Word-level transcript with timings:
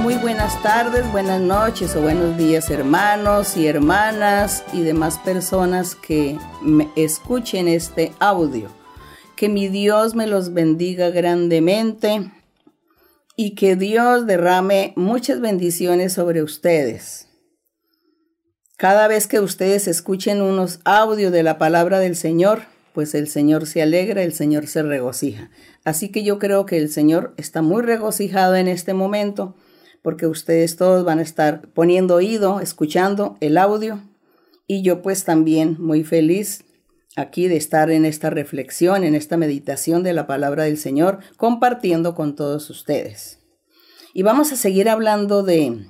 Muy 0.00 0.14
buenas 0.14 0.62
tardes, 0.62 1.12
buenas 1.12 1.42
noches 1.42 1.94
o 1.94 2.00
buenos 2.00 2.38
días 2.38 2.70
hermanos 2.70 3.58
y 3.58 3.66
hermanas 3.66 4.64
y 4.72 4.80
demás 4.80 5.18
personas 5.18 5.94
que 5.94 6.38
me 6.62 6.88
escuchen 6.96 7.68
este 7.68 8.14
audio. 8.18 8.70
Que 9.36 9.50
mi 9.50 9.68
Dios 9.68 10.14
me 10.14 10.26
los 10.26 10.54
bendiga 10.54 11.10
grandemente 11.10 12.32
y 13.36 13.54
que 13.54 13.76
Dios 13.76 14.26
derrame 14.26 14.94
muchas 14.96 15.42
bendiciones 15.42 16.14
sobre 16.14 16.42
ustedes. 16.42 17.28
Cada 18.78 19.06
vez 19.06 19.26
que 19.26 19.38
ustedes 19.38 19.86
escuchen 19.86 20.40
unos 20.40 20.80
audios 20.86 21.30
de 21.30 21.42
la 21.42 21.58
palabra 21.58 21.98
del 21.98 22.16
Señor, 22.16 22.62
pues 22.94 23.14
el 23.14 23.28
Señor 23.28 23.66
se 23.66 23.82
alegra, 23.82 24.22
el 24.22 24.32
Señor 24.32 24.66
se 24.66 24.82
regocija. 24.82 25.50
Así 25.84 26.08
que 26.08 26.24
yo 26.24 26.38
creo 26.38 26.64
que 26.64 26.78
el 26.78 26.88
Señor 26.88 27.34
está 27.36 27.60
muy 27.60 27.82
regocijado 27.82 28.56
en 28.56 28.66
este 28.66 28.94
momento 28.94 29.56
porque 30.02 30.26
ustedes 30.26 30.76
todos 30.76 31.04
van 31.04 31.18
a 31.18 31.22
estar 31.22 31.68
poniendo 31.72 32.16
oído, 32.16 32.60
escuchando 32.60 33.36
el 33.40 33.58
audio 33.58 34.02
y 34.66 34.82
yo 34.82 35.02
pues 35.02 35.24
también 35.24 35.76
muy 35.78 36.04
feliz 36.04 36.64
aquí 37.16 37.48
de 37.48 37.56
estar 37.56 37.90
en 37.90 38.04
esta 38.04 38.30
reflexión, 38.30 39.04
en 39.04 39.14
esta 39.14 39.36
meditación 39.36 40.02
de 40.02 40.12
la 40.12 40.26
palabra 40.26 40.64
del 40.64 40.78
Señor, 40.78 41.18
compartiendo 41.36 42.14
con 42.14 42.36
todos 42.36 42.70
ustedes. 42.70 43.40
Y 44.14 44.22
vamos 44.22 44.52
a 44.52 44.56
seguir 44.56 44.88
hablando 44.88 45.42
de, 45.42 45.86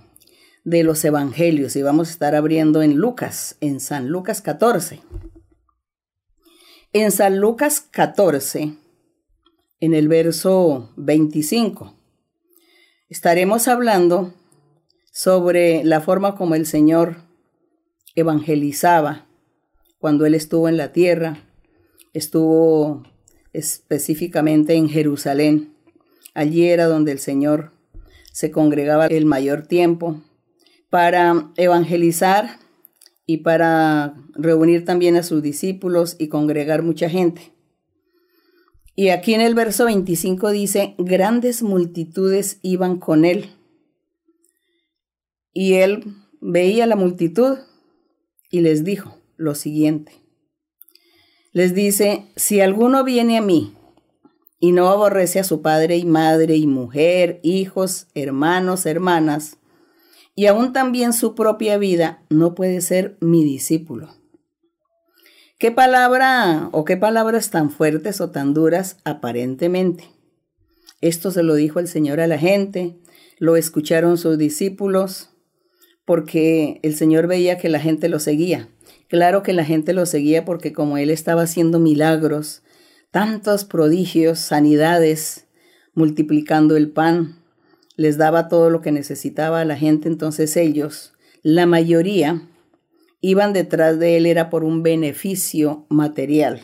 de 0.65 0.83
los 0.83 1.05
evangelios 1.05 1.77
y 1.77 1.83
vamos 1.83 2.09
a 2.09 2.13
estar 2.13 2.35
abriendo 2.35 2.83
en 2.83 2.97
Lucas, 2.97 3.57
en 3.61 3.81
San 3.81 4.09
Lucas 4.09 4.41
14. 4.41 5.01
En 6.93 7.13
San 7.13 7.39
Lucas 7.39 7.81
14, 7.81 8.75
en 9.81 9.95
el 9.95 10.09
verso 10.09 10.91
25, 10.97 12.00
estaremos 13.11 13.67
hablando 13.67 14.33
sobre 15.13 15.83
la 15.85 16.01
forma 16.01 16.37
como 16.37 16.55
el 16.55 16.65
Señor 16.65 17.17
evangelizaba 18.15 19.27
cuando 19.99 20.25
Él 20.27 20.35
estuvo 20.35 20.69
en 20.69 20.77
la 20.77 20.93
tierra, 20.93 21.43
estuvo 22.15 23.03
específicamente 23.53 24.75
en 24.75 24.89
Jerusalén. 24.89 25.75
Allí 26.35 26.69
era 26.69 26.87
donde 26.87 27.11
el 27.11 27.19
Señor 27.19 27.73
se 28.33 28.53
congregaba 28.53 29.07
el 29.07 29.27
mayor 29.27 29.67
tiempo 29.67 30.23
para 30.89 31.51
evangelizar 31.57 32.59
y 33.27 33.39
para 33.39 34.15
reunir 34.35 34.85
también 34.85 35.17
a 35.17 35.25
sus 35.25 35.43
discípulos 35.43 36.15
y 36.19 36.29
congregar 36.29 36.83
mucha 36.83 37.11
gente. 37.11 37.53
Y 38.95 39.09
aquí 39.11 39.35
en 39.35 39.41
el 39.41 39.55
verso 39.55 39.87
25 39.87 40.51
dice, 40.51 40.95
grandes 40.99 41.63
multitudes 41.63 42.59
iban 42.63 42.99
con 42.99 43.25
él. 43.25 43.51
Y 45.53 45.75
él 45.75 46.05
veía 46.41 46.87
la 46.87 46.97
multitud 46.97 47.59
y 48.51 48.61
les 48.61 48.85
dijo 48.85 49.17
lo 49.37 49.55
siguiente. 49.55 50.13
Les 51.53 51.75
dice, 51.75 52.27
si 52.37 52.61
alguno 52.61 53.03
viene 53.03 53.39
a 53.39 53.43
mí 53.43 53.75
y 54.61 54.73
no 54.73 54.89
aborrece 54.89 55.41
a 55.41 55.45
su 55.45 55.63
padre 55.63 55.97
y 55.97 56.05
madre 56.05 56.57
y 56.57 56.67
mujer, 56.67 57.41
hijos, 57.43 58.07
hermanos, 58.15 58.87
hermanas, 58.87 59.59
y 60.35 60.47
aún 60.47 60.73
también 60.73 61.13
su 61.13 61.35
propia 61.35 61.77
vida, 61.77 62.25
no 62.31 62.55
puede 62.55 62.81
ser 62.81 63.17
mi 63.21 63.43
discípulo. 63.45 64.20
¿Qué 65.61 65.71
palabra 65.71 66.71
o 66.73 66.87
qué 66.87 66.97
palabras 66.97 67.51
tan 67.51 67.69
fuertes 67.71 68.23
o 68.23 68.31
tan 68.31 68.55
duras 68.55 68.97
aparentemente? 69.05 70.05
Esto 71.03 71.31
se 71.31 71.43
lo 71.43 71.55
dijo 71.55 71.81
el 71.81 71.87
Señor 71.87 72.19
a 72.21 72.27
la 72.27 72.39
gente, 72.39 72.97
lo 73.39 73.57
escucharon 73.57 74.17
sus 74.17 74.39
discípulos, 74.39 75.29
porque 76.07 76.81
el 76.83 76.97
Señor 76.97 77.27
veía 77.27 77.59
que 77.59 77.69
la 77.69 77.79
gente 77.79 78.09
lo 78.09 78.21
seguía. 78.21 78.71
Claro 79.11 79.43
que 79.43 79.53
la 79.53 79.67
gente 79.67 79.93
lo 79.93 80.07
seguía 80.07 80.47
porque 80.47 80.73
como 80.73 80.97
Él 80.97 81.11
estaba 81.11 81.43
haciendo 81.43 81.79
milagros, 81.79 82.63
tantos 83.11 83.67
prodigios, 83.67 84.39
sanidades, 84.39 85.47
multiplicando 85.93 86.75
el 86.75 86.91
pan, 86.91 87.37
les 87.97 88.17
daba 88.17 88.49
todo 88.49 88.71
lo 88.71 88.81
que 88.81 88.93
necesitaba 88.93 89.61
a 89.61 89.67
la 89.67 89.77
gente, 89.77 90.09
entonces 90.09 90.57
ellos, 90.57 91.13
la 91.43 91.67
mayoría, 91.67 92.49
iban 93.21 93.53
detrás 93.53 93.99
de 93.99 94.17
él 94.17 94.27
era 94.27 94.51
por 94.51 94.65
un 94.65 94.83
beneficio 94.83 95.87
material. 95.89 96.63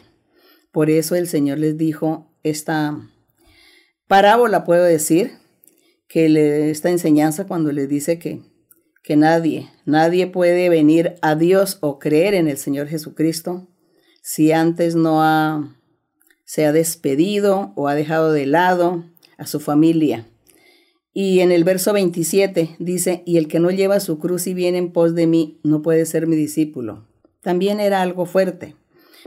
Por 0.72 0.90
eso 0.90 1.14
el 1.14 1.28
Señor 1.28 1.58
les 1.58 1.76
dijo 1.76 2.32
esta 2.42 2.98
parábola, 4.06 4.64
puedo 4.64 4.84
decir, 4.84 5.32
que 6.08 6.70
esta 6.70 6.90
enseñanza 6.90 7.46
cuando 7.46 7.72
les 7.72 7.88
dice 7.88 8.18
que, 8.18 8.42
que 9.02 9.16
nadie, 9.16 9.68
nadie 9.84 10.26
puede 10.26 10.68
venir 10.68 11.16
a 11.20 11.34
Dios 11.34 11.78
o 11.80 11.98
creer 11.98 12.34
en 12.34 12.48
el 12.48 12.58
Señor 12.58 12.88
Jesucristo 12.88 13.68
si 14.22 14.52
antes 14.52 14.94
no 14.94 15.22
ha, 15.22 15.76
se 16.44 16.64
ha 16.64 16.72
despedido 16.72 17.72
o 17.76 17.88
ha 17.88 17.94
dejado 17.94 18.32
de 18.32 18.46
lado 18.46 19.04
a 19.36 19.46
su 19.46 19.60
familia 19.60 20.26
y 21.18 21.40
en 21.40 21.50
el 21.50 21.64
verso 21.64 21.94
27 21.94 22.76
dice, 22.78 23.22
y 23.24 23.38
el 23.38 23.48
que 23.48 23.58
no 23.58 23.70
lleva 23.70 24.00
su 24.00 24.18
cruz 24.18 24.46
y 24.46 24.52
viene 24.52 24.76
en 24.76 24.92
pos 24.92 25.14
de 25.14 25.26
mí, 25.26 25.58
no 25.62 25.80
puede 25.80 26.04
ser 26.04 26.26
mi 26.26 26.36
discípulo. 26.36 27.06
También 27.40 27.80
era 27.80 28.02
algo 28.02 28.26
fuerte. 28.26 28.76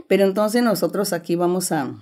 Pero 0.06 0.22
entonces 0.22 0.62
nosotros 0.62 1.12
aquí 1.12 1.34
vamos 1.34 1.72
a, 1.72 1.96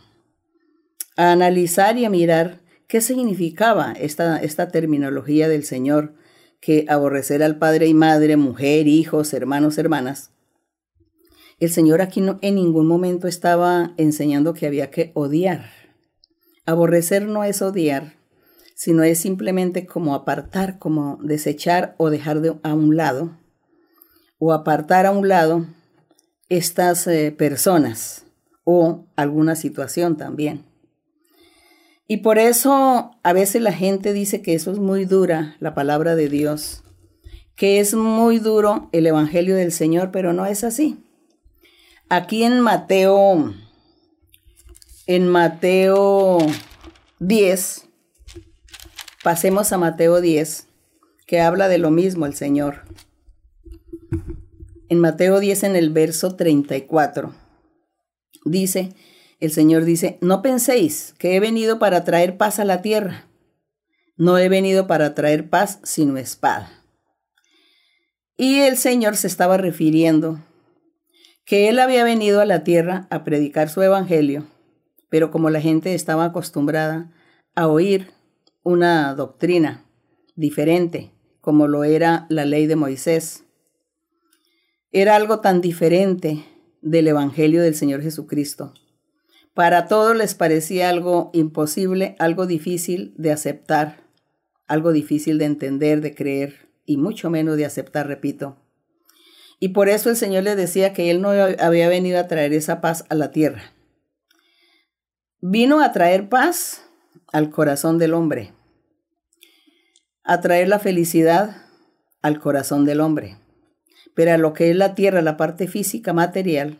analizar 1.16 1.96
y 1.96 2.04
a 2.04 2.10
mirar 2.10 2.60
qué 2.86 3.00
significaba 3.00 3.92
esta, 3.92 4.36
esta 4.36 4.68
terminología 4.68 5.48
del 5.48 5.64
Señor, 5.64 6.12
que 6.60 6.84
aborrecer 6.90 7.42
al 7.42 7.56
padre 7.56 7.86
y 7.86 7.94
madre, 7.94 8.36
mujer, 8.36 8.88
hijos, 8.88 9.32
hermanos, 9.32 9.78
hermanas. 9.78 10.32
El 11.60 11.70
Señor 11.70 12.02
aquí 12.02 12.20
no, 12.20 12.38
en 12.42 12.56
ningún 12.56 12.86
momento 12.86 13.26
estaba 13.26 13.94
enseñando 13.96 14.52
que 14.52 14.66
había 14.66 14.90
que 14.90 15.12
odiar. 15.14 15.70
Aborrecer 16.66 17.24
no 17.26 17.42
es 17.42 17.62
odiar, 17.62 18.17
sino 18.78 19.02
es 19.02 19.18
simplemente 19.18 19.86
como 19.86 20.14
apartar, 20.14 20.78
como 20.78 21.18
desechar 21.20 21.96
o 21.98 22.10
dejar 22.10 22.40
de, 22.40 22.56
a 22.62 22.74
un 22.74 22.96
lado, 22.96 23.36
o 24.38 24.52
apartar 24.52 25.04
a 25.04 25.10
un 25.10 25.26
lado 25.26 25.66
estas 26.48 27.08
eh, 27.08 27.34
personas 27.36 28.24
o 28.62 29.04
alguna 29.16 29.56
situación 29.56 30.16
también. 30.16 30.64
Y 32.06 32.18
por 32.18 32.38
eso 32.38 33.10
a 33.24 33.32
veces 33.32 33.62
la 33.62 33.72
gente 33.72 34.12
dice 34.12 34.42
que 34.42 34.54
eso 34.54 34.70
es 34.70 34.78
muy 34.78 35.06
dura, 35.06 35.56
la 35.58 35.74
palabra 35.74 36.14
de 36.14 36.28
Dios, 36.28 36.84
que 37.56 37.80
es 37.80 37.94
muy 37.94 38.38
duro 38.38 38.90
el 38.92 39.08
Evangelio 39.08 39.56
del 39.56 39.72
Señor, 39.72 40.12
pero 40.12 40.32
no 40.32 40.46
es 40.46 40.62
así. 40.62 41.04
Aquí 42.08 42.44
en 42.44 42.60
Mateo, 42.60 43.52
en 45.08 45.26
Mateo 45.26 46.38
10, 47.18 47.87
Pasemos 49.24 49.72
a 49.72 49.78
Mateo 49.78 50.20
10, 50.20 50.68
que 51.26 51.40
habla 51.40 51.66
de 51.66 51.78
lo 51.78 51.90
mismo 51.90 52.24
el 52.24 52.34
Señor. 52.34 52.84
En 54.88 55.00
Mateo 55.00 55.40
10, 55.40 55.64
en 55.64 55.74
el 55.74 55.90
verso 55.90 56.36
34, 56.36 57.34
dice, 58.44 58.94
el 59.40 59.50
Señor 59.50 59.84
dice, 59.84 60.18
no 60.20 60.40
penséis 60.40 61.16
que 61.18 61.34
he 61.34 61.40
venido 61.40 61.80
para 61.80 62.04
traer 62.04 62.36
paz 62.36 62.60
a 62.60 62.64
la 62.64 62.80
tierra. 62.80 63.26
No 64.16 64.38
he 64.38 64.48
venido 64.48 64.86
para 64.86 65.16
traer 65.16 65.50
paz, 65.50 65.80
sino 65.82 66.16
espada. 66.16 66.70
Y 68.36 68.60
el 68.60 68.76
Señor 68.76 69.16
se 69.16 69.26
estaba 69.26 69.56
refiriendo 69.56 70.38
que 71.44 71.68
Él 71.68 71.80
había 71.80 72.04
venido 72.04 72.40
a 72.40 72.44
la 72.44 72.62
tierra 72.62 73.08
a 73.10 73.24
predicar 73.24 73.68
su 73.68 73.82
evangelio, 73.82 74.46
pero 75.08 75.32
como 75.32 75.50
la 75.50 75.60
gente 75.60 75.94
estaba 75.94 76.26
acostumbrada 76.26 77.10
a 77.56 77.66
oír 77.66 78.12
una 78.68 79.14
doctrina 79.14 79.86
diferente, 80.36 81.10
como 81.40 81.68
lo 81.68 81.84
era 81.84 82.26
la 82.28 82.44
ley 82.44 82.66
de 82.66 82.76
Moisés. 82.76 83.44
Era 84.92 85.16
algo 85.16 85.40
tan 85.40 85.62
diferente 85.62 86.44
del 86.82 87.08
Evangelio 87.08 87.62
del 87.62 87.74
Señor 87.74 88.02
Jesucristo. 88.02 88.74
Para 89.54 89.88
todos 89.88 90.14
les 90.14 90.34
parecía 90.34 90.90
algo 90.90 91.30
imposible, 91.32 92.14
algo 92.18 92.44
difícil 92.46 93.14
de 93.16 93.32
aceptar, 93.32 94.04
algo 94.66 94.92
difícil 94.92 95.38
de 95.38 95.46
entender, 95.46 96.02
de 96.02 96.14
creer, 96.14 96.68
y 96.84 96.98
mucho 96.98 97.30
menos 97.30 97.56
de 97.56 97.64
aceptar, 97.64 98.06
repito. 98.06 98.58
Y 99.58 99.68
por 99.68 99.88
eso 99.88 100.10
el 100.10 100.16
Señor 100.16 100.44
le 100.44 100.56
decía 100.56 100.92
que 100.92 101.10
Él 101.10 101.22
no 101.22 101.30
había 101.30 101.88
venido 101.88 102.20
a 102.20 102.28
traer 102.28 102.52
esa 102.52 102.82
paz 102.82 103.06
a 103.08 103.14
la 103.14 103.30
tierra. 103.30 103.72
Vino 105.40 105.80
a 105.80 105.90
traer 105.92 106.28
paz 106.28 106.82
al 107.32 107.48
corazón 107.48 107.96
del 107.96 108.12
hombre, 108.12 108.52
a 110.28 110.42
traer 110.42 110.68
la 110.68 110.78
felicidad 110.78 111.56
al 112.20 112.38
corazón 112.38 112.84
del 112.84 113.00
hombre. 113.00 113.38
Pero 114.14 114.32
a 114.32 114.36
lo 114.36 114.52
que 114.52 114.70
es 114.70 114.76
la 114.76 114.94
tierra, 114.94 115.22
la 115.22 115.38
parte 115.38 115.66
física, 115.66 116.12
material, 116.12 116.76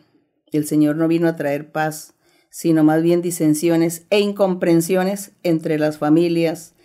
el 0.51 0.67
Señor 0.67 0.97
no 0.97 1.07
vino 1.07 1.27
a 1.27 1.35
traer 1.35 1.71
paz, 1.71 2.13
sino 2.51 2.83
más 2.83 3.01
bien 3.01 3.23
disensiones 3.23 4.03
e 4.11 4.19
incomprensiones 4.19 5.31
entre 5.41 5.79
las 5.79 5.97
familias, 5.97 6.75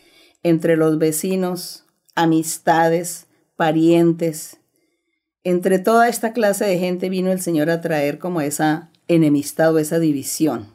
entre 0.42 0.78
los 0.78 0.98
vecinos, 0.98 1.84
amistades, 2.14 3.26
parientes. 3.56 4.56
Entre 5.42 5.78
toda 5.78 6.08
esta 6.08 6.32
clase 6.32 6.64
de 6.64 6.78
gente 6.78 7.10
vino 7.10 7.30
el 7.30 7.42
Señor 7.42 7.68
a 7.68 7.82
traer 7.82 8.18
como 8.18 8.40
esa 8.40 8.90
enemistad 9.06 9.74
o 9.74 9.78
esa 9.78 9.98
división. 9.98 10.68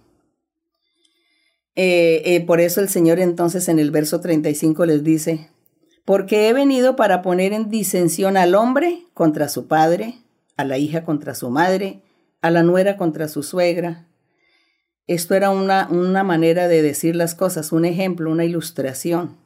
Eh, 1.73 2.21
eh, 2.25 2.41
por 2.41 2.59
eso 2.59 2.79
el 2.79 2.89
Señor 2.89 3.19
entonces 3.19 3.67
en 3.69 3.79
el 3.79 3.89
verso 3.89 4.21
35 4.21 4.85
les 4.85 5.03
dice, 5.03 5.49
porque 6.09 6.49
he 6.49 6.53
venido 6.53 6.95
para 6.95 7.21
poner 7.21 7.53
en 7.53 7.69
disensión 7.69 8.35
al 8.35 8.55
hombre 8.55 9.03
contra 9.13 9.47
su 9.47 9.67
padre, 9.67 10.15
a 10.57 10.65
la 10.65 10.79
hija 10.79 11.03
contra 11.03 11.35
su 11.35 11.51
madre, 11.51 12.01
a 12.41 12.49
la 12.49 12.63
nuera 12.63 12.97
contra 12.97 13.27
su 13.27 13.43
suegra. 13.43 14.07
Esto 15.05 15.35
era 15.35 15.51
una, 15.51 15.87
una 15.91 16.23
manera 16.23 16.67
de 16.67 16.81
decir 16.81 17.15
las 17.15 17.35
cosas, 17.35 17.71
un 17.71 17.85
ejemplo, 17.85 18.31
una 18.31 18.43
ilustración. 18.43 19.37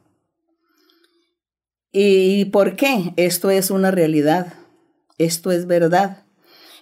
¿Y 1.92 2.46
por 2.46 2.76
qué? 2.76 3.12
Esto 3.16 3.50
es 3.50 3.70
una 3.70 3.90
realidad, 3.90 4.54
esto 5.18 5.50
es 5.50 5.66
verdad. 5.66 6.24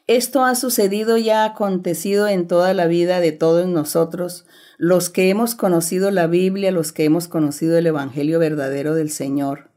Esto 0.06 0.44
ha 0.44 0.54
sucedido 0.54 1.16
y 1.16 1.30
ha 1.30 1.44
acontecido 1.44 2.28
en 2.28 2.46
toda 2.46 2.72
la 2.72 2.86
vida 2.86 3.18
de 3.18 3.32
todos 3.32 3.66
nosotros, 3.66 4.46
los 4.78 5.10
que 5.10 5.28
hemos 5.28 5.56
conocido 5.56 6.12
la 6.12 6.28
Biblia, 6.28 6.70
los 6.70 6.92
que 6.92 7.02
hemos 7.02 7.26
conocido 7.26 7.76
el 7.76 7.88
Evangelio 7.88 8.38
verdadero 8.38 8.94
del 8.94 9.10
Señor, 9.10 9.71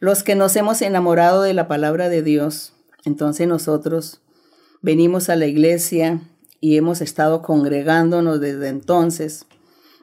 los 0.00 0.22
que 0.22 0.34
nos 0.34 0.54
hemos 0.56 0.82
enamorado 0.82 1.42
de 1.42 1.54
la 1.54 1.68
palabra 1.68 2.08
de 2.08 2.22
Dios. 2.22 2.72
Entonces 3.04 3.48
nosotros 3.48 4.20
venimos 4.80 5.28
a 5.28 5.36
la 5.36 5.46
iglesia 5.46 6.20
y 6.60 6.76
hemos 6.76 7.00
estado 7.00 7.42
congregándonos 7.42 8.40
desde 8.40 8.68
entonces, 8.68 9.46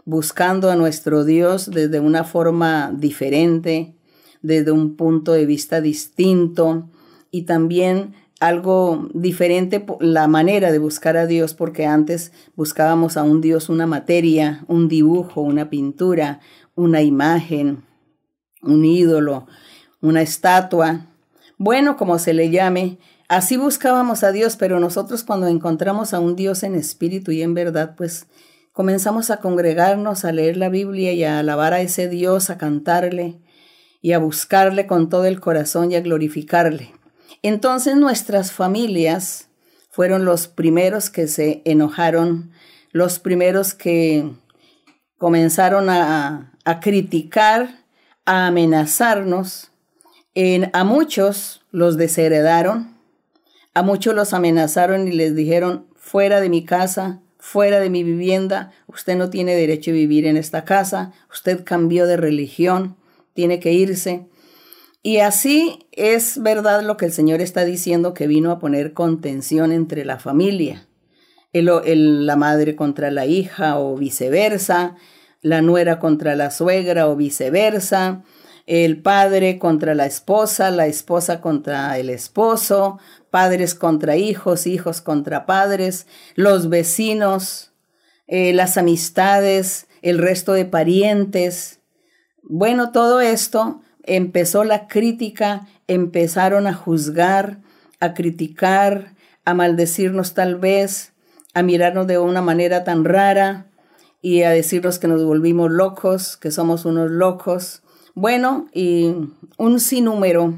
buscando 0.06 0.70
a 0.70 0.76
nuestro 0.76 1.24
Dios 1.24 1.72
desde 1.72 2.00
una 2.00 2.24
forma 2.24 2.94
diferente, 2.96 3.96
desde 4.42 4.72
un 4.72 4.96
punto 4.96 5.34
de 5.34 5.46
vista 5.46 5.82
distinto 5.82 6.90
y 7.32 7.44
también 7.44 8.14
algo 8.40 9.10
diferente 9.14 9.86
la 10.00 10.28
manera 10.28 10.72
de 10.72 10.78
buscar 10.78 11.18
a 11.18 11.26
Dios, 11.26 11.54
porque 11.54 11.86
antes 11.86 12.32
buscábamos 12.56 13.18
a 13.18 13.24
un 13.24 13.42
Dios 13.42 13.70
una 13.70 13.88
materia, 13.88 14.64
un 14.68 14.88
dibujo, 14.88 15.42
una 15.42 15.70
pintura, 15.70 16.42
una 16.76 17.02
imagen, 17.02 17.84
un 18.62 18.84
ídolo, 18.84 19.48
una 20.06 20.22
estatua, 20.22 21.06
bueno, 21.58 21.98
como 21.98 22.20
se 22.20 22.34
le 22.34 22.50
llame, 22.50 22.98
así 23.28 23.58
buscábamos 23.58 24.24
a 24.24 24.32
Dios, 24.32 24.56
pero 24.58 24.80
nosotros 24.80 25.24
cuando 25.24 25.48
encontramos 25.48 26.14
a 26.14 26.20
un 26.20 26.36
Dios 26.36 26.64
en 26.64 26.76
espíritu 26.76 27.32
y 27.32 27.42
en 27.42 27.54
verdad, 27.54 27.96
pues 27.96 28.28
comenzamos 28.74 29.30
a 29.30 29.38
congregarnos, 29.38 30.26
a 30.26 30.32
leer 30.32 30.58
la 30.58 30.70
Biblia 30.70 31.14
y 31.14 31.24
a 31.24 31.40
alabar 31.40 31.74
a 31.74 31.82
ese 31.82 32.10
Dios, 32.10 32.50
a 32.50 32.58
cantarle 32.58 33.40
y 34.02 34.12
a 34.12 34.20
buscarle 34.20 34.86
con 34.86 35.10
todo 35.10 35.26
el 35.26 35.40
corazón 35.40 35.92
y 35.92 35.96
a 35.96 36.02
glorificarle. 36.02 36.94
Entonces 37.42 37.96
nuestras 37.96 38.52
familias 38.52 39.50
fueron 39.90 40.26
los 40.26 40.48
primeros 40.48 41.10
que 41.10 41.28
se 41.28 41.62
enojaron, 41.64 42.52
los 42.92 43.20
primeros 43.20 43.74
que 43.74 44.30
comenzaron 45.18 45.90
a, 45.90 46.52
criticar, 46.82 47.86
a 48.26 48.48
amenazarnos. 48.48 49.72
A 50.36 50.84
muchos 50.84 51.64
los 51.72 51.96
desheredaron, 51.96 52.98
a 53.74 53.84
muchos 53.84 54.14
los 54.14 54.34
amenazaron 54.34 55.08
y 55.08 55.14
les 55.14 55.34
dijeron, 55.34 55.86
fuera 55.96 56.42
de 56.42 56.50
mi 56.50 56.66
casa, 56.66 57.22
fuera 57.38 57.80
de 57.80 57.90
mi 57.90 58.04
vivienda, 58.04 58.72
usted 58.88 59.16
no 59.16 59.30
tiene 59.30 59.56
derecho 59.56 59.92
a 59.92 59.94
vivir 59.94 60.26
en 60.26 60.36
esta 60.36 60.66
casa, 60.66 61.14
usted 61.32 61.64
cambió 61.64 62.06
de 62.06 62.18
religión, 62.18 62.98
tiene 63.34 63.62
que 63.62 63.72
irse. 63.72 64.28
Y 65.04 65.20
así 65.20 65.88
es 65.94 66.42
verdad 66.42 66.84
lo 66.84 66.98
que 66.98 67.06
el 67.06 67.14
Señor 67.14 67.40
está 67.40 67.64
diciendo 67.64 68.14
que 68.14 68.28
vino 68.28 68.52
a 68.52 68.60
poner 68.60 68.92
contención 68.92 69.72
entre 69.72 70.04
la 70.04 70.20
familia. 70.20 70.88
la 71.54 72.36
madre 72.36 72.76
contra 72.76 73.10
la 73.10 73.26
hija 73.26 73.80
o 73.80 73.96
viceversa, 73.96 74.98
la 75.42 75.62
nuera 75.62 76.00
contra 76.00 76.36
la 76.36 76.52
suegra 76.52 77.08
o 77.08 77.16
viceversa, 77.16 78.24
el 78.66 79.02
padre 79.02 79.60
contra 79.60 79.94
la 79.94 80.06
esposa, 80.06 80.72
la 80.72 80.88
esposa 80.88 81.42
contra 81.42 81.98
el 82.00 82.10
esposo, 82.10 83.00
padres 83.30 83.76
contra 83.76 84.16
hijos, 84.16 84.66
hijos 84.66 85.02
contra 85.02 85.46
padres, 85.46 86.08
los 86.36 86.70
vecinos, 86.70 87.74
eh, 88.28 88.54
las 88.54 88.78
amistades, 88.78 89.88
el 90.02 90.18
resto 90.18 90.54
de 90.54 90.66
parientes. 90.66 91.80
Bueno, 92.42 92.92
todo 92.92 93.22
esto 93.22 93.82
empezó 94.04 94.64
la 94.64 94.88
crítica, 94.88 95.68
empezaron 95.88 96.68
a 96.68 96.74
juzgar, 96.74 97.60
a 98.00 98.14
criticar, 98.14 99.16
a 99.46 99.54
maldecirnos 99.54 100.34
tal 100.34 100.56
vez, 100.56 101.14
a 101.54 101.62
mirarnos 101.62 102.08
de 102.08 102.18
una 102.18 102.42
manera 102.42 102.84
tan 102.84 103.06
rara 103.06 103.68
y 104.22 104.42
a 104.42 104.50
decirnos 104.50 104.98
que 104.98 105.08
nos 105.08 105.24
volvimos 105.24 105.72
locos, 105.72 106.36
que 106.38 106.52
somos 106.52 106.86
unos 106.86 107.12
locos. 107.12 107.84
Bueno, 108.18 108.70
y 108.74 109.14
un 109.58 109.80
sinnúmero 109.82 110.58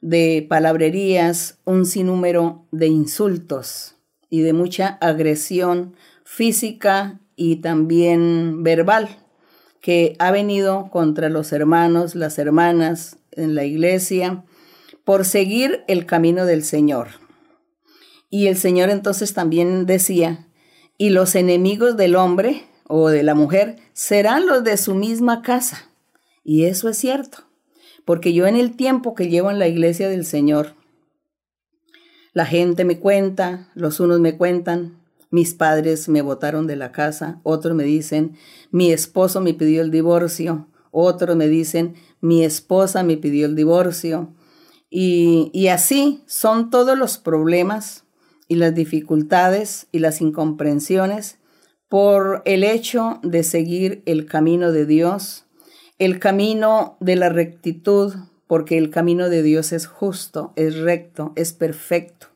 de 0.00 0.44
palabrerías, 0.48 1.58
un 1.64 1.86
sinnúmero 1.86 2.66
de 2.72 2.88
insultos 2.88 3.94
y 4.28 4.40
de 4.40 4.52
mucha 4.52 4.98
agresión 5.00 5.94
física 6.24 7.20
y 7.36 7.56
también 7.56 8.64
verbal 8.64 9.08
que 9.80 10.16
ha 10.18 10.32
venido 10.32 10.90
contra 10.90 11.28
los 11.28 11.52
hermanos, 11.52 12.16
las 12.16 12.36
hermanas 12.36 13.18
en 13.30 13.54
la 13.54 13.64
iglesia, 13.64 14.44
por 15.04 15.24
seguir 15.24 15.84
el 15.86 16.04
camino 16.04 16.46
del 16.46 16.64
Señor. 16.64 17.10
Y 18.28 18.48
el 18.48 18.56
Señor 18.56 18.90
entonces 18.90 19.34
también 19.34 19.86
decía, 19.86 20.48
y 20.98 21.10
los 21.10 21.36
enemigos 21.36 21.96
del 21.96 22.16
hombre 22.16 22.64
o 22.88 23.08
de 23.08 23.22
la 23.22 23.36
mujer 23.36 23.76
serán 23.92 24.46
los 24.46 24.64
de 24.64 24.76
su 24.76 24.96
misma 24.96 25.42
casa. 25.42 25.87
Y 26.48 26.64
eso 26.64 26.88
es 26.88 26.96
cierto, 26.96 27.40
porque 28.06 28.32
yo 28.32 28.46
en 28.46 28.56
el 28.56 28.74
tiempo 28.74 29.14
que 29.14 29.28
llevo 29.28 29.50
en 29.50 29.58
la 29.58 29.68
iglesia 29.68 30.08
del 30.08 30.24
Señor, 30.24 30.76
la 32.32 32.46
gente 32.46 32.86
me 32.86 32.98
cuenta, 32.98 33.68
los 33.74 34.00
unos 34.00 34.18
me 34.20 34.38
cuentan, 34.38 34.96
mis 35.28 35.52
padres 35.52 36.08
me 36.08 36.22
botaron 36.22 36.66
de 36.66 36.76
la 36.76 36.90
casa, 36.90 37.38
otros 37.42 37.76
me 37.76 37.84
dicen, 37.84 38.38
mi 38.70 38.90
esposo 38.92 39.42
me 39.42 39.52
pidió 39.52 39.82
el 39.82 39.90
divorcio, 39.90 40.68
otros 40.90 41.36
me 41.36 41.48
dicen, 41.48 41.96
mi 42.22 42.42
esposa 42.42 43.02
me 43.02 43.18
pidió 43.18 43.44
el 43.44 43.54
divorcio. 43.54 44.32
Y, 44.88 45.50
y 45.52 45.68
así 45.68 46.22
son 46.24 46.70
todos 46.70 46.96
los 46.96 47.18
problemas 47.18 48.04
y 48.48 48.54
las 48.54 48.74
dificultades 48.74 49.86
y 49.92 49.98
las 49.98 50.22
incomprensiones 50.22 51.40
por 51.90 52.40
el 52.46 52.64
hecho 52.64 53.20
de 53.22 53.42
seguir 53.42 54.02
el 54.06 54.24
camino 54.24 54.72
de 54.72 54.86
Dios, 54.86 55.44
el 55.98 56.18
camino 56.18 56.96
de 57.00 57.16
la 57.16 57.28
rectitud, 57.28 58.14
porque 58.46 58.78
el 58.78 58.90
camino 58.90 59.28
de 59.28 59.42
Dios 59.42 59.72
es 59.72 59.86
justo, 59.86 60.52
es 60.56 60.76
recto, 60.76 61.32
es 61.36 61.52
perfecto. 61.52 62.28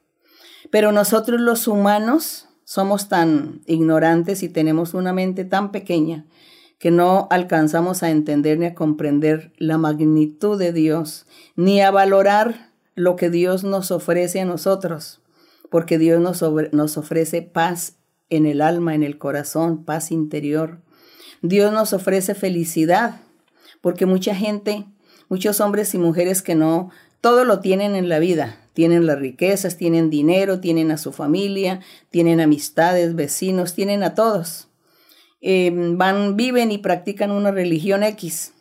Pero 0.70 0.92
nosotros 0.92 1.40
los 1.40 1.68
humanos 1.68 2.48
somos 2.64 3.08
tan 3.08 3.60
ignorantes 3.66 4.42
y 4.42 4.48
tenemos 4.48 4.94
una 4.94 5.12
mente 5.12 5.44
tan 5.44 5.72
pequeña 5.72 6.26
que 6.78 6.90
no 6.90 7.28
alcanzamos 7.30 8.02
a 8.02 8.10
entender 8.10 8.58
ni 8.58 8.66
a 8.66 8.74
comprender 8.74 9.52
la 9.56 9.78
magnitud 9.78 10.58
de 10.58 10.72
Dios, 10.72 11.26
ni 11.54 11.80
a 11.80 11.92
valorar 11.92 12.72
lo 12.96 13.14
que 13.14 13.30
Dios 13.30 13.62
nos 13.62 13.90
ofrece 13.90 14.40
a 14.40 14.44
nosotros, 14.44 15.20
porque 15.70 15.98
Dios 15.98 16.20
nos, 16.20 16.42
nos 16.72 16.98
ofrece 16.98 17.42
paz 17.42 17.98
en 18.30 18.46
el 18.46 18.60
alma, 18.60 18.94
en 18.94 19.04
el 19.04 19.18
corazón, 19.18 19.84
paz 19.84 20.10
interior. 20.10 20.80
Dios 21.40 21.72
nos 21.72 21.92
ofrece 21.92 22.34
felicidad, 22.34 23.20
porque 23.82 24.06
mucha 24.06 24.34
gente, 24.34 24.86
muchos 25.28 25.60
hombres 25.60 25.92
y 25.92 25.98
mujeres 25.98 26.40
que 26.40 26.54
no, 26.54 26.90
todo 27.20 27.44
lo 27.44 27.60
tienen 27.60 27.94
en 27.94 28.08
la 28.08 28.18
vida, 28.18 28.58
tienen 28.72 29.06
las 29.06 29.18
riquezas, 29.18 29.76
tienen 29.76 30.08
dinero, 30.08 30.60
tienen 30.60 30.90
a 30.90 30.96
su 30.96 31.12
familia, 31.12 31.80
tienen 32.08 32.40
amistades, 32.40 33.14
vecinos, 33.14 33.74
tienen 33.74 34.02
a 34.02 34.14
todos. 34.14 34.68
Em, 35.42 35.98
van, 35.98 36.36
viven 36.36 36.72
y 36.72 36.78
practican 36.78 37.30
una 37.30 37.50
religión 37.50 38.02
X. 38.02 38.54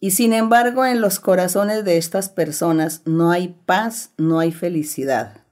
Y 0.00 0.10
sin 0.10 0.32
embargo, 0.32 0.84
en 0.84 1.00
los 1.00 1.20
corazones 1.20 1.84
de 1.84 1.96
estas 1.96 2.28
personas 2.28 3.02
no 3.04 3.30
hay 3.30 3.54
paz, 3.64 4.10
no 4.16 4.38
hay 4.38 4.50
felicidad. 4.50 5.44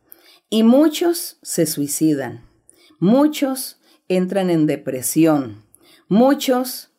Y 0.51 0.63
muchos 0.63 1.39
se 1.43 1.67
suicidan. 1.67 2.45
Muchos 2.99 3.79
entran 4.09 4.51
en 4.51 4.67
depresión. 4.67 5.65
Muchos 6.09 6.91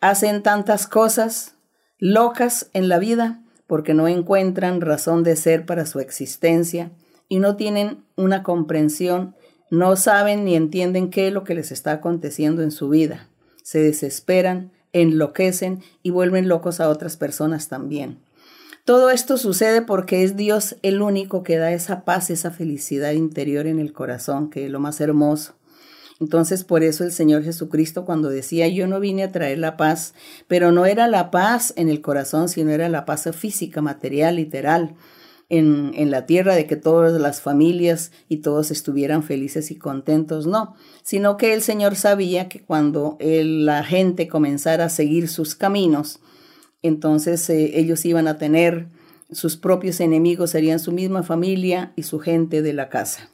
hacen 0.00 0.42
tantas 0.42 0.86
cosas 0.86 1.51
locas 2.02 2.68
en 2.72 2.88
la 2.88 2.98
vida 2.98 3.40
porque 3.68 3.94
no 3.94 4.08
encuentran 4.08 4.80
razón 4.80 5.22
de 5.22 5.36
ser 5.36 5.64
para 5.64 5.86
su 5.86 6.00
existencia 6.00 6.90
y 7.28 7.38
no 7.38 7.54
tienen 7.54 8.02
una 8.16 8.42
comprensión, 8.42 9.36
no 9.70 9.94
saben 9.94 10.44
ni 10.44 10.56
entienden 10.56 11.10
qué 11.10 11.28
es 11.28 11.32
lo 11.32 11.44
que 11.44 11.54
les 11.54 11.70
está 11.70 11.92
aconteciendo 11.92 12.62
en 12.62 12.72
su 12.72 12.88
vida. 12.88 13.28
Se 13.62 13.78
desesperan, 13.78 14.72
enloquecen 14.92 15.80
y 16.02 16.10
vuelven 16.10 16.48
locos 16.48 16.80
a 16.80 16.88
otras 16.88 17.16
personas 17.16 17.68
también. 17.68 18.18
Todo 18.84 19.10
esto 19.10 19.38
sucede 19.38 19.80
porque 19.80 20.24
es 20.24 20.36
Dios 20.36 20.74
el 20.82 21.02
único 21.02 21.44
que 21.44 21.56
da 21.56 21.70
esa 21.70 22.04
paz, 22.04 22.30
esa 22.30 22.50
felicidad 22.50 23.12
interior 23.12 23.68
en 23.68 23.78
el 23.78 23.92
corazón, 23.92 24.50
que 24.50 24.64
es 24.64 24.72
lo 24.72 24.80
más 24.80 25.00
hermoso. 25.00 25.54
Entonces, 26.22 26.62
por 26.62 26.84
eso 26.84 27.02
el 27.02 27.10
Señor 27.10 27.42
Jesucristo 27.42 28.04
cuando 28.04 28.28
decía, 28.28 28.68
yo 28.68 28.86
no 28.86 29.00
vine 29.00 29.24
a 29.24 29.32
traer 29.32 29.58
la 29.58 29.76
paz, 29.76 30.14
pero 30.46 30.70
no 30.70 30.86
era 30.86 31.08
la 31.08 31.32
paz 31.32 31.74
en 31.76 31.88
el 31.88 32.00
corazón, 32.00 32.48
sino 32.48 32.70
era 32.70 32.88
la 32.88 33.04
paz 33.04 33.28
física, 33.32 33.82
material, 33.82 34.36
literal, 34.36 34.94
en, 35.48 35.90
en, 35.96 36.12
la 36.12 36.24
tierra, 36.24 36.54
de 36.54 36.68
que 36.68 36.76
todas 36.76 37.20
las 37.20 37.40
familias 37.40 38.12
y 38.28 38.36
todos 38.36 38.70
estuvieran 38.70 39.24
felices 39.24 39.72
y 39.72 39.74
contentos, 39.74 40.46
no, 40.46 40.76
sino 41.02 41.36
que 41.36 41.54
el 41.54 41.60
Señor 41.60 41.96
sabía 41.96 42.48
que 42.48 42.62
cuando 42.62 43.18
la 43.18 43.82
gente 43.82 44.28
comenzara 44.28 44.84
a 44.84 44.90
seguir 44.90 45.26
sus 45.26 45.56
caminos, 45.56 46.20
entonces 46.82 47.50
eh, 47.50 47.80
ellos 47.80 48.04
iban 48.04 48.28
a 48.28 48.38
tener 48.38 48.86
sus 49.32 49.56
propios 49.56 49.98
enemigos, 49.98 50.50
serían 50.50 50.78
su 50.78 50.92
misma 50.92 51.24
familia 51.24 51.92
y 51.96 52.04
su 52.04 52.20
gente 52.20 52.62
de 52.62 52.74
la 52.74 52.90
casa. 52.90 53.31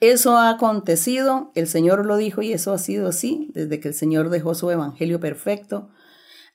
Eso 0.00 0.36
ha 0.36 0.48
acontecido, 0.50 1.50
el 1.56 1.66
Señor 1.66 2.06
lo 2.06 2.16
dijo 2.16 2.40
y 2.40 2.52
eso 2.52 2.72
ha 2.72 2.78
sido 2.78 3.08
así 3.08 3.50
desde 3.52 3.80
que 3.80 3.88
el 3.88 3.94
Señor 3.94 4.30
dejó 4.30 4.54
su 4.54 4.70
evangelio 4.70 5.18
perfecto. 5.18 5.88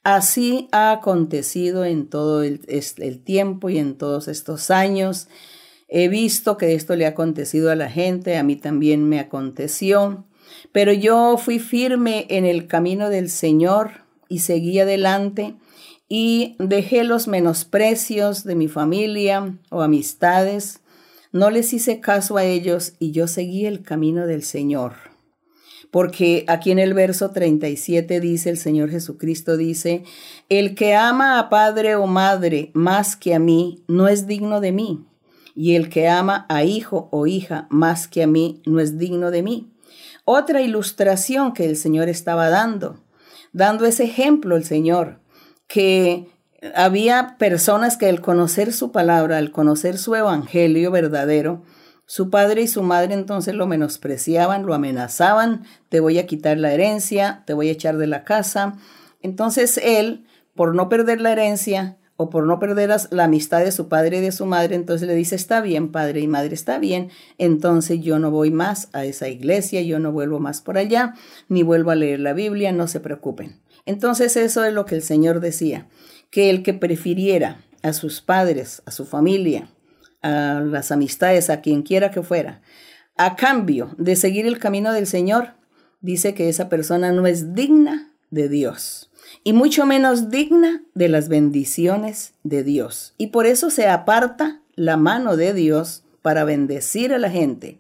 Así 0.03 0.67
ha 0.71 0.91
acontecido 0.91 1.83
en 1.85 2.09
todo 2.09 2.43
el, 2.43 2.59
tiempo 3.23 3.69
y 3.69 3.77
en 3.77 3.97
todos 3.97 4.27
estos 4.27 4.69
años. 4.69 5.27
He 5.87 6.07
visto 6.07 6.57
que 6.57 6.73
esto 6.73 6.95
le 6.95 7.05
ha 7.05 7.09
acontecido 7.09 7.71
a 7.71 7.75
la 7.75 7.89
gente, 7.89 8.37
a 8.37 8.43
mí 8.43 8.55
también 8.55 9.07
me 9.07 9.19
aconteció, 9.19 10.25
pero 10.71 10.93
yo 10.93 11.37
fui 11.37 11.59
firme 11.59 12.25
en 12.29 12.45
el 12.45 12.67
camino 12.67 13.09
del 13.09 13.29
Señor 13.29 14.03
y 14.27 14.39
seguí 14.39 14.79
adelante 14.79 15.55
y 16.09 16.55
dejé 16.59 17.03
los 17.03 17.27
menosprecios 17.27 18.43
de 18.43 18.55
mi 18.55 18.67
familia 18.67 19.57
o 19.69 19.81
amistades, 19.81 20.81
no 21.33 21.49
les 21.49 21.73
hice 21.73 21.99
caso 21.99 22.37
a 22.37 22.45
ellos 22.45 22.93
y 22.99 23.11
yo 23.11 23.27
seguí 23.27 23.65
el 23.65 23.81
camino 23.81 24.25
del 24.27 24.43
Señor. 24.43 24.93
Porque 25.91 26.45
aquí 26.47 26.71
en 26.71 26.79
el 26.79 26.93
verso 26.93 27.31
37 27.31 28.19
dice 28.19 28.49
el 28.49 28.57
Señor 28.57 28.89
Jesucristo 28.89 29.57
dice, 29.57 30.03
el 30.47 30.75
que 30.75 30.95
ama 30.95 31.39
a 31.39 31.49
padre 31.49 31.95
o 31.95 32.07
madre 32.07 32.71
más 32.73 33.15
que 33.15 33.35
a 33.35 33.39
mí 33.39 33.83
no 33.87 34.07
es 34.07 34.25
digno 34.25 34.61
de 34.61 34.71
mí, 34.71 35.05
y 35.55 35.75
el 35.75 35.89
que 35.89 36.07
ama 36.07 36.45
a 36.49 36.63
hijo 36.63 37.09
o 37.11 37.27
hija 37.27 37.67
más 37.69 38.07
que 38.07 38.23
a 38.23 38.27
mí 38.27 38.61
no 38.65 38.79
es 38.79 38.97
digno 38.97 39.29
de 39.29 39.43
mí. 39.43 39.71
Otra 40.25 40.61
ilustración 40.61 41.53
que 41.53 41.65
el 41.65 41.75
Señor 41.75 42.09
estaba 42.09 42.49
dando, 42.49 43.03
dando 43.51 43.85
ese 43.85 44.05
ejemplo 44.05 44.55
el 44.55 44.63
Señor 44.63 45.19
que 45.67 46.27
había 46.75 47.35
personas 47.37 47.97
que 47.97 48.07
al 48.07 48.21
conocer 48.21 48.73
su 48.73 48.91
palabra, 48.91 49.37
al 49.37 49.51
conocer 49.51 49.97
su 49.97 50.15
evangelio 50.15 50.91
verdadero, 50.91 51.63
su 52.05 52.29
padre 52.29 52.61
y 52.61 52.67
su 52.67 52.83
madre 52.83 53.13
entonces 53.13 53.55
lo 53.55 53.67
menospreciaban, 53.67 54.65
lo 54.65 54.73
amenazaban, 54.73 55.63
te 55.89 55.99
voy 55.99 56.19
a 56.19 56.25
quitar 56.25 56.57
la 56.57 56.73
herencia, 56.73 57.43
te 57.45 57.53
voy 57.53 57.69
a 57.69 57.71
echar 57.71 57.97
de 57.97 58.07
la 58.07 58.23
casa. 58.23 58.75
Entonces 59.21 59.79
él, 59.81 60.25
por 60.55 60.75
no 60.75 60.89
perder 60.89 61.21
la 61.21 61.31
herencia 61.31 61.97
o 62.15 62.29
por 62.29 62.45
no 62.45 62.59
perder 62.59 62.91
la 63.09 63.23
amistad 63.23 63.63
de 63.63 63.71
su 63.71 63.87
padre 63.87 64.17
y 64.17 64.21
de 64.21 64.31
su 64.31 64.45
madre, 64.45 64.75
entonces 64.75 65.07
le 65.07 65.15
dice, 65.15 65.35
está 65.35 65.61
bien, 65.61 65.91
padre 65.91 66.19
y 66.19 66.27
madre, 66.27 66.53
está 66.53 66.77
bien, 66.77 67.09
entonces 67.37 68.01
yo 68.01 68.19
no 68.19 68.29
voy 68.29 68.51
más 68.51 68.89
a 68.93 69.05
esa 69.05 69.27
iglesia, 69.29 69.81
yo 69.81 69.97
no 69.97 70.11
vuelvo 70.11 70.39
más 70.39 70.61
por 70.61 70.77
allá, 70.77 71.15
ni 71.49 71.63
vuelvo 71.63 71.91
a 71.91 71.95
leer 71.95 72.19
la 72.19 72.33
Biblia, 72.33 72.71
no 72.71 72.87
se 72.87 72.99
preocupen. 72.99 73.59
Entonces 73.85 74.37
eso 74.37 74.63
es 74.63 74.73
lo 74.73 74.85
que 74.85 74.95
el 74.95 75.01
Señor 75.01 75.39
decía, 75.39 75.87
que 76.33 76.49
el 76.49 76.63
que 76.63 76.73
prefiriera 76.73 77.63
a 77.83 77.93
sus 77.93 78.19
padres, 78.19 78.81
a 78.87 78.91
su 78.91 79.05
familia, 79.05 79.69
a 80.23 80.63
las 80.65 80.91
amistades, 80.91 81.51
a 81.51 81.61
quien 81.61 81.83
quiera 81.83 82.09
que 82.09 82.23
fuera, 82.23 82.63
a 83.17 83.35
cambio 83.35 83.93
de 83.99 84.15
seguir 84.15 84.47
el 84.47 84.57
camino 84.57 84.91
del 84.93 85.05
Señor, 85.05 85.49
dice 86.01 86.33
que 86.33 86.49
esa 86.49 86.69
persona 86.69 87.11
no 87.11 87.27
es 87.27 87.53
digna 87.53 88.11
de 88.31 88.49
Dios 88.49 89.11
y 89.43 89.53
mucho 89.53 89.85
menos 89.85 90.31
digna 90.31 90.81
de 90.95 91.07
las 91.07 91.29
bendiciones 91.29 92.33
de 92.41 92.63
Dios. 92.63 93.13
Y 93.19 93.27
por 93.27 93.45
eso 93.45 93.69
se 93.69 93.87
aparta 93.87 94.59
la 94.73 94.97
mano 94.97 95.37
de 95.37 95.53
Dios 95.53 96.03
para 96.23 96.45
bendecir 96.45 97.13
a 97.13 97.19
la 97.19 97.29
gente. 97.29 97.77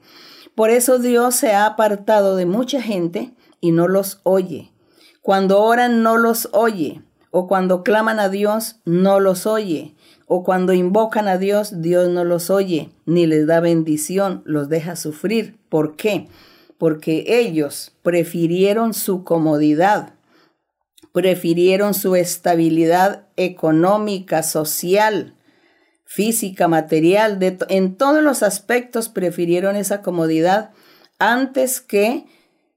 Por 0.53 0.69
eso 0.69 0.99
Dios 0.99 1.33
se 1.33 1.53
ha 1.53 1.65
apartado 1.65 2.35
de 2.35 2.45
mucha 2.45 2.83
gente 2.83 3.33
y 3.61 3.71
no 3.71 3.87
los 3.87 4.19
oye. 4.21 4.71
Cuando 5.23 5.59
oran 5.63 6.03
no 6.03 6.17
los 6.17 6.49
oye, 6.51 7.01
o 7.35 7.47
cuando 7.47 7.83
claman 7.83 8.19
a 8.19 8.29
Dios 8.29 8.75
no 8.85 9.19
los 9.19 9.47
oye, 9.47 9.95
o 10.27 10.43
cuando 10.43 10.71
invocan 10.71 11.27
a 11.27 11.39
Dios 11.39 11.81
Dios 11.81 12.07
no 12.07 12.23
los 12.23 12.51
oye, 12.51 12.91
ni 13.07 13.25
les 13.25 13.47
da 13.47 13.59
bendición, 13.59 14.43
los 14.45 14.69
deja 14.69 14.95
sufrir. 14.95 15.57
¿Por 15.67 15.95
qué? 15.95 16.27
Porque 16.77 17.25
ellos 17.27 17.91
prefirieron 18.03 18.93
su 18.93 19.23
comodidad, 19.23 20.13
prefirieron 21.11 21.95
su 21.95 22.15
estabilidad 22.15 23.25
económica, 23.35 24.43
social, 24.43 25.33
física, 26.05 26.67
material, 26.67 27.39
en 27.69 27.95
todos 27.95 28.21
los 28.21 28.43
aspectos 28.43 29.09
prefirieron 29.09 29.75
esa 29.75 30.03
comodidad 30.03 30.69
antes 31.17 31.81
que 31.81 32.27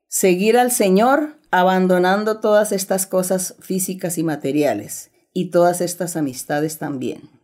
seguir 0.09 0.57
al 0.57 0.71
Señor 0.71 1.36
abandonando 1.51 2.41
todas 2.41 2.73
estas 2.73 3.07
cosas 3.07 3.55
físicas 3.61 4.19
y 4.19 4.23
materiales 4.23 5.11
y 5.33 5.47
todas 5.47 5.81
estas 5.81 6.17
amistades 6.17 6.79
también. 6.79 7.37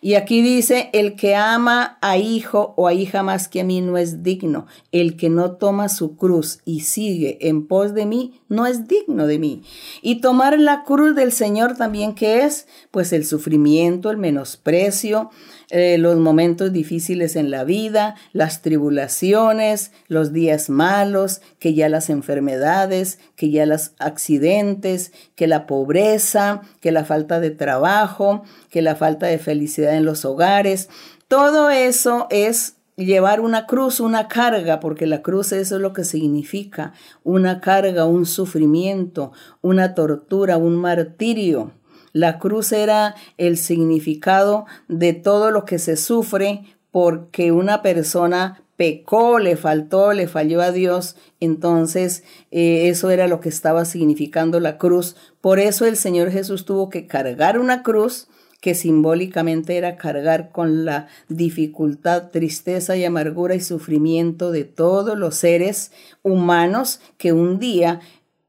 Y 0.00 0.14
aquí 0.14 0.42
dice, 0.42 0.90
el 0.92 1.16
que 1.16 1.34
ama 1.34 1.98
a 2.00 2.16
hijo 2.18 2.72
o 2.76 2.86
a 2.86 2.94
hija 2.94 3.22
más 3.22 3.48
que 3.48 3.60
a 3.60 3.64
mí 3.64 3.80
no 3.80 3.98
es 3.98 4.22
digno. 4.22 4.66
El 4.92 5.16
que 5.16 5.28
no 5.28 5.52
toma 5.52 5.88
su 5.88 6.16
cruz 6.16 6.60
y 6.64 6.80
sigue 6.80 7.48
en 7.48 7.66
pos 7.66 7.94
de 7.94 8.06
mí 8.06 8.40
no 8.48 8.66
es 8.66 8.86
digno 8.86 9.26
de 9.26 9.38
mí. 9.38 9.62
Y 10.00 10.20
tomar 10.20 10.58
la 10.58 10.84
cruz 10.84 11.16
del 11.16 11.32
Señor 11.32 11.76
también 11.76 12.14
que 12.14 12.44
es, 12.44 12.68
pues 12.90 13.12
el 13.12 13.24
sufrimiento, 13.26 14.10
el 14.10 14.18
menosprecio, 14.18 15.30
eh, 15.70 15.98
los 15.98 16.16
momentos 16.16 16.72
difíciles 16.72 17.36
en 17.36 17.50
la 17.50 17.64
vida, 17.64 18.14
las 18.32 18.62
tribulaciones, 18.62 19.92
los 20.06 20.32
días 20.32 20.70
malos, 20.70 21.42
que 21.58 21.74
ya 21.74 21.90
las 21.90 22.08
enfermedades, 22.08 23.18
que 23.36 23.50
ya 23.50 23.66
los 23.66 23.92
accidentes, 23.98 25.12
que 25.34 25.46
la 25.46 25.66
pobreza, 25.66 26.62
que 26.80 26.90
la 26.90 27.04
falta 27.04 27.38
de 27.38 27.50
trabajo, 27.50 28.44
que 28.70 28.80
la 28.80 28.96
falta 28.96 29.26
de 29.26 29.38
felicidad 29.38 29.94
en 29.94 30.06
los 30.06 30.24
hogares. 30.24 30.88
Todo 31.28 31.68
eso 31.68 32.26
es 32.30 32.76
llevar 32.96 33.40
una 33.40 33.66
cruz, 33.66 34.00
una 34.00 34.26
carga, 34.28 34.80
porque 34.80 35.06
la 35.06 35.22
cruz 35.22 35.52
eso 35.52 35.76
es 35.76 35.82
lo 35.82 35.92
que 35.92 36.04
significa, 36.04 36.92
una 37.24 37.60
carga, 37.60 38.06
un 38.06 38.26
sufrimiento, 38.26 39.32
una 39.60 39.94
tortura, 39.94 40.56
un 40.56 40.76
martirio. 40.76 41.72
La 42.12 42.38
cruz 42.38 42.72
era 42.72 43.14
el 43.36 43.56
significado 43.56 44.66
de 44.88 45.12
todo 45.12 45.50
lo 45.50 45.64
que 45.64 45.78
se 45.78 45.96
sufre 45.96 46.64
porque 46.90 47.52
una 47.52 47.82
persona 47.82 48.62
pecó, 48.76 49.40
le 49.40 49.56
faltó, 49.56 50.12
le 50.12 50.28
falló 50.28 50.62
a 50.62 50.72
Dios. 50.72 51.16
Entonces, 51.40 52.22
eh, 52.50 52.88
eso 52.88 53.10
era 53.10 53.26
lo 53.26 53.40
que 53.40 53.48
estaba 53.48 53.84
significando 53.84 54.60
la 54.60 54.78
cruz. 54.78 55.16
Por 55.40 55.58
eso 55.58 55.84
el 55.84 55.96
Señor 55.96 56.30
Jesús 56.30 56.64
tuvo 56.64 56.88
que 56.88 57.06
cargar 57.06 57.58
una 57.58 57.82
cruz 57.82 58.28
que 58.60 58.74
simbólicamente 58.74 59.76
era 59.76 59.96
cargar 59.96 60.50
con 60.50 60.84
la 60.84 61.06
dificultad, 61.28 62.30
tristeza 62.30 62.96
y 62.96 63.04
amargura 63.04 63.54
y 63.54 63.60
sufrimiento 63.60 64.50
de 64.50 64.64
todos 64.64 65.16
los 65.16 65.36
seres 65.36 65.92
humanos 66.22 67.00
que 67.18 67.32
un 67.32 67.58
día 67.58 68.00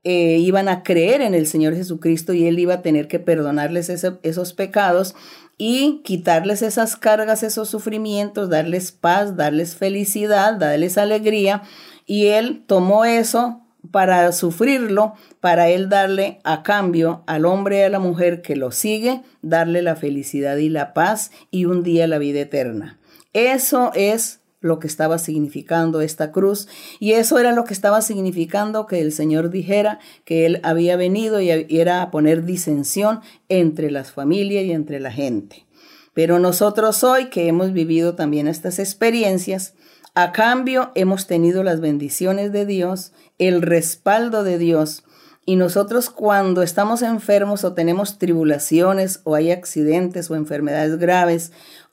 eh, 0.03 0.37
iban 0.37 0.69
a 0.69 0.83
creer 0.83 1.21
en 1.21 1.33
el 1.33 1.45
Señor 1.45 1.75
Jesucristo 1.75 2.33
y 2.33 2.47
Él 2.47 2.59
iba 2.59 2.75
a 2.75 2.81
tener 2.81 3.07
que 3.07 3.19
perdonarles 3.19 3.89
esos 3.89 4.53
pecados 4.53 5.15
y 5.57 6.01
quitarles 6.05 6.61
esas 6.61 6.95
cargas, 6.95 7.43
esos 7.43 7.69
sufrimientos, 7.69 8.49
darles 8.49 8.93
paz, 8.93 9.35
darles 9.35 9.75
felicidad, 9.75 10.53
darles 10.53 10.97
alegría. 10.97 11.63
Y 12.05 12.27
Él 12.27 12.63
tomó 12.65 13.03
eso 13.03 13.61
para 13.91 14.31
sufrirlo, 14.31 15.15
para 15.41 15.67
Él 15.67 15.89
darle 15.89 16.39
a 16.45 16.63
cambio 16.63 17.23
al 17.27 17.45
hombre 17.45 17.79
y 17.79 17.81
a 17.81 17.89
la 17.89 17.99
mujer 17.99 18.41
que 18.41 18.55
lo 18.55 18.71
sigue, 18.71 19.21
darle 19.41 19.81
la 19.81 19.97
felicidad 19.97 20.57
y 20.57 20.69
la 20.69 20.93
paz 20.93 21.31
y 21.51 21.65
un 21.65 21.83
día 21.83 22.07
la 22.07 22.19
vida 22.19 22.39
eterna. 22.39 22.97
Eso 23.33 23.91
es 23.95 24.38
lo 24.61 24.79
que 24.79 24.87
estaba 24.87 25.17
significando 25.19 26.01
esta 26.01 26.31
cruz. 26.31 26.67
Y 26.99 27.13
eso 27.13 27.39
era 27.39 27.53
lo 27.53 27.63
que 27.63 27.73
estaba 27.73 28.01
significando 28.01 28.87
que 28.87 29.01
el 29.01 29.11
Señor 29.11 29.49
dijera 29.49 29.99
que 30.25 30.45
Él 30.45 30.59
había 30.63 30.95
venido 30.97 31.41
y 31.41 31.49
era 31.49 32.01
a 32.01 32.11
poner 32.11 32.43
disensión 32.43 33.21
entre 33.47 33.91
las 33.91 34.11
familias 34.11 34.65
y 34.65 34.71
entre 34.71 34.99
la 34.99 35.11
gente. 35.11 35.65
Pero 36.13 36.39
nosotros 36.39 37.03
hoy 37.03 37.29
que 37.29 37.47
hemos 37.47 37.71
vivido 37.71 38.15
también 38.15 38.47
estas 38.47 38.79
experiencias, 38.79 39.75
a 40.15 40.31
cambio 40.33 40.91
hemos 40.95 41.27
tenido 41.27 41.63
las 41.63 41.79
bendiciones 41.79 42.51
de 42.51 42.65
Dios, 42.65 43.13
el 43.37 43.61
respaldo 43.61 44.43
de 44.43 44.57
Dios 44.57 45.03
Y 45.45 45.55
nosotros 45.55 46.11
cuando 46.11 46.61
estamos 46.61 47.01
enfermos 47.01 47.63
o 47.63 47.73
tenemos 47.73 48.19
tribulaciones 48.19 49.21
o 49.23 49.33
hay 49.33 49.49
accidentes 49.51 50.29
o 50.29 50.35
enfermedades 50.35 50.99
graves 50.99 51.51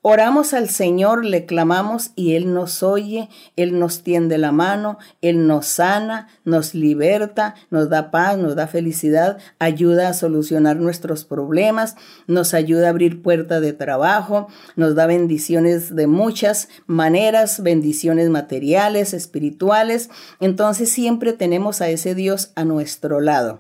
Oramos 0.09 0.55
al 0.55 0.71
Señor, 0.71 1.25
le 1.25 1.47
clamamos 1.47 2.13
y 2.15 2.37
Él 2.37 2.55
nos 2.55 2.85
oye, 2.85 3.29
Él 3.57 3.81
nos 3.81 4.05
tiende 4.05 4.39
la 4.39 4.53
mano, 4.53 4.99
Él 5.21 5.49
nos 5.49 5.67
sana, 5.67 6.29
nos 6.45 6.77
liberta, 6.77 7.57
nos 7.71 7.91
da 7.91 8.13
paz, 8.13 8.39
nos 8.39 8.55
da 8.55 8.69
felicidad, 8.69 9.39
ayuda 9.59 10.09
a 10.09 10.15
solucionar 10.15 10.77
nuestros 10.77 11.25
problemas, 11.25 11.97
nos 12.29 12.55
ayuda 12.55 12.87
a 12.87 12.91
abrir 12.91 13.21
puertas 13.21 13.61
de 13.61 13.73
trabajo, 13.73 14.47
nos 14.77 14.95
da 14.95 15.09
bendiciones 15.09 15.97
de 15.97 16.07
muchas 16.07 16.69
maneras, 16.87 17.61
bendiciones 17.61 18.31
materiales, 18.31 19.13
espirituales. 19.13 20.09
Entonces 20.39 20.89
siempre 20.89 21.33
tenemos 21.33 21.81
a 21.81 21.89
ese 21.89 22.15
Dios 22.15 22.53
a 22.55 22.65
nuestro 22.65 23.21
lado. 23.21 23.59